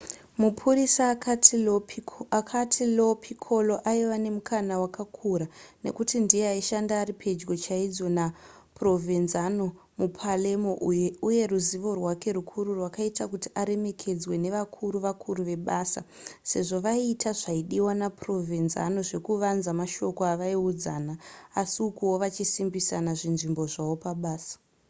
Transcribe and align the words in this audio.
mapurisa 0.41 1.03
akati 2.39 2.83
lo 2.97 3.09
piccolo 3.23 3.73
aive 3.89 4.17
nemukana 4.25 4.73
wakakura 4.83 5.45
nekuti 5.83 6.15
ndiye 6.25 6.45
aishanda 6.53 6.93
ari 7.03 7.13
pedyo 7.21 7.53
chaizvo 7.65 8.07
naprovenzano 8.17 9.65
mupalermo 9.99 10.71
uye 11.29 11.41
ruzivo 11.51 11.89
rwake 11.99 12.29
rukuru 12.37 12.69
rwakaita 12.79 13.23
kuti 13.31 13.47
aremekedzwe 13.61 14.33
nevakuru 14.43 14.97
vakuru 15.05 15.41
vebasa 15.49 16.01
sezvo 16.49 16.77
vaiita 16.85 17.29
zvaidiwa 17.39 17.91
naprovenzano 18.01 18.99
zvekuvanza 19.09 19.71
mashoko 19.79 20.21
avaiudzana 20.33 21.13
asi 21.61 21.77
ukuwo 21.87 22.13
vachisimbisa 22.23 22.95
zvinzvimbo 23.19 23.63
zvavo 23.71 23.95
pabasa 24.03 24.55